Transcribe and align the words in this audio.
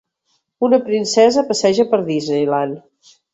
Una 0.67 0.79
princesa 0.87 1.43
passeja 1.51 1.85
per 1.93 2.01
Disneyland. 2.09 3.15